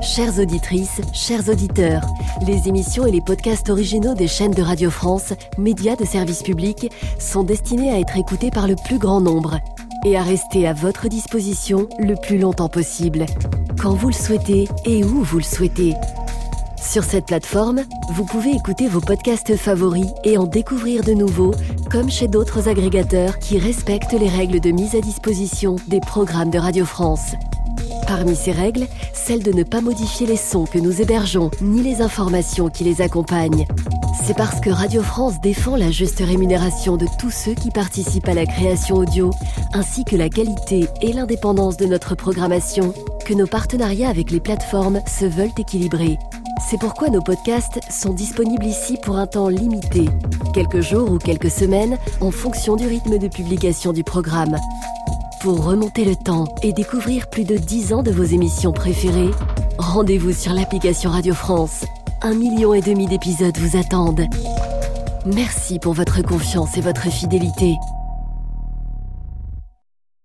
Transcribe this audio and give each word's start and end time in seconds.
Chères 0.00 0.38
auditrices, 0.38 1.00
chers 1.12 1.48
auditeurs, 1.48 2.02
les 2.46 2.68
émissions 2.68 3.04
et 3.06 3.10
les 3.10 3.20
podcasts 3.20 3.68
originaux 3.68 4.14
des 4.14 4.28
chaînes 4.28 4.52
de 4.52 4.62
Radio 4.62 4.90
France, 4.90 5.32
médias 5.58 5.96
de 5.96 6.04
service 6.04 6.42
public, 6.42 6.90
sont 7.18 7.42
destinés 7.42 7.90
à 7.90 7.98
être 7.98 8.16
écoutés 8.16 8.50
par 8.50 8.68
le 8.68 8.76
plus 8.76 8.98
grand 8.98 9.20
nombre 9.20 9.58
et 10.04 10.16
à 10.16 10.22
rester 10.22 10.68
à 10.68 10.72
votre 10.72 11.08
disposition 11.08 11.88
le 11.98 12.14
plus 12.14 12.38
longtemps 12.38 12.68
possible, 12.68 13.26
quand 13.80 13.94
vous 13.94 14.08
le 14.08 14.14
souhaitez 14.14 14.68
et 14.84 15.02
où 15.02 15.22
vous 15.24 15.38
le 15.38 15.44
souhaitez. 15.44 15.94
Sur 16.80 17.02
cette 17.02 17.26
plateforme, 17.26 17.82
vous 18.12 18.24
pouvez 18.24 18.50
écouter 18.50 18.86
vos 18.86 19.00
podcasts 19.00 19.56
favoris 19.56 20.08
et 20.22 20.38
en 20.38 20.44
découvrir 20.44 21.02
de 21.02 21.12
nouveaux, 21.12 21.54
comme 21.90 22.08
chez 22.08 22.28
d'autres 22.28 22.68
agrégateurs 22.68 23.38
qui 23.40 23.58
respectent 23.58 24.18
les 24.18 24.28
règles 24.28 24.60
de 24.60 24.70
mise 24.70 24.94
à 24.94 25.00
disposition 25.00 25.76
des 25.88 26.00
programmes 26.00 26.50
de 26.50 26.58
Radio 26.58 26.84
France. 26.84 27.32
Parmi 28.06 28.34
ces 28.36 28.52
règles, 28.52 28.86
celle 29.28 29.42
de 29.42 29.52
ne 29.52 29.62
pas 29.62 29.82
modifier 29.82 30.26
les 30.26 30.38
sons 30.38 30.64
que 30.64 30.78
nous 30.78 31.02
hébergeons, 31.02 31.50
ni 31.60 31.82
les 31.82 32.00
informations 32.00 32.70
qui 32.70 32.82
les 32.82 33.02
accompagnent. 33.02 33.66
C'est 34.24 34.34
parce 34.34 34.58
que 34.58 34.70
Radio 34.70 35.02
France 35.02 35.38
défend 35.42 35.76
la 35.76 35.90
juste 35.90 36.20
rémunération 36.20 36.96
de 36.96 37.04
tous 37.18 37.30
ceux 37.30 37.52
qui 37.52 37.70
participent 37.70 38.28
à 38.28 38.32
la 38.32 38.46
création 38.46 38.96
audio, 38.96 39.30
ainsi 39.74 40.06
que 40.06 40.16
la 40.16 40.30
qualité 40.30 40.86
et 41.02 41.12
l'indépendance 41.12 41.76
de 41.76 41.84
notre 41.84 42.14
programmation, 42.14 42.94
que 43.26 43.34
nos 43.34 43.46
partenariats 43.46 44.08
avec 44.08 44.30
les 44.30 44.40
plateformes 44.40 45.02
se 45.06 45.26
veulent 45.26 45.52
équilibrés. 45.58 46.16
C'est 46.70 46.80
pourquoi 46.80 47.10
nos 47.10 47.20
podcasts 47.20 47.80
sont 47.90 48.14
disponibles 48.14 48.64
ici 48.64 48.96
pour 49.02 49.18
un 49.18 49.26
temps 49.26 49.48
limité, 49.48 50.06
quelques 50.54 50.80
jours 50.80 51.12
ou 51.12 51.18
quelques 51.18 51.50
semaines, 51.50 51.98
en 52.22 52.30
fonction 52.30 52.76
du 52.76 52.86
rythme 52.86 53.18
de 53.18 53.28
publication 53.28 53.92
du 53.92 54.04
programme. 54.04 54.56
Pour 55.40 55.64
remonter 55.64 56.04
le 56.04 56.16
temps 56.16 56.46
et 56.64 56.72
découvrir 56.72 57.28
plus 57.28 57.44
de 57.44 57.56
10 57.56 57.92
ans 57.92 58.02
de 58.02 58.10
vos 58.10 58.24
émissions 58.24 58.72
préférées, 58.72 59.30
rendez-vous 59.78 60.32
sur 60.32 60.52
l'application 60.52 61.10
Radio 61.10 61.32
France. 61.32 61.84
Un 62.22 62.34
million 62.34 62.74
et 62.74 62.80
demi 62.80 63.06
d'épisodes 63.06 63.56
vous 63.56 63.78
attendent. 63.78 64.26
Merci 65.26 65.78
pour 65.78 65.92
votre 65.92 66.22
confiance 66.22 66.76
et 66.76 66.80
votre 66.80 67.08
fidélité. 67.08 67.76